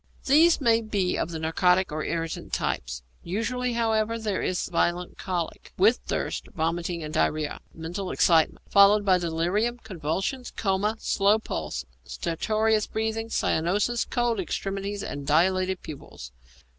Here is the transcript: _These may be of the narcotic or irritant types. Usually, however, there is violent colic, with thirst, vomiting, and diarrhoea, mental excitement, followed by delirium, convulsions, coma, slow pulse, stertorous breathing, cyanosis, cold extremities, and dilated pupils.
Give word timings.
_These 0.25 0.59
may 0.59 0.81
be 0.81 1.15
of 1.15 1.29
the 1.29 1.37
narcotic 1.37 1.91
or 1.91 2.03
irritant 2.03 2.51
types. 2.53 3.03
Usually, 3.21 3.73
however, 3.73 4.17
there 4.17 4.41
is 4.41 4.65
violent 4.67 5.19
colic, 5.19 5.73
with 5.77 5.97
thirst, 6.07 6.47
vomiting, 6.55 7.03
and 7.03 7.13
diarrhoea, 7.13 7.59
mental 7.71 8.09
excitement, 8.09 8.65
followed 8.67 9.05
by 9.05 9.19
delirium, 9.19 9.77
convulsions, 9.83 10.49
coma, 10.55 10.95
slow 10.97 11.37
pulse, 11.37 11.85
stertorous 12.03 12.87
breathing, 12.87 13.29
cyanosis, 13.29 14.03
cold 14.05 14.39
extremities, 14.39 15.03
and 15.03 15.27
dilated 15.27 15.83
pupils. 15.83 16.31